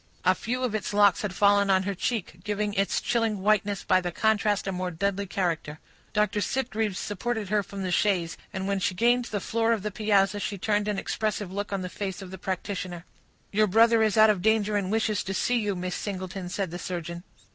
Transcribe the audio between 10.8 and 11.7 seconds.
an expressive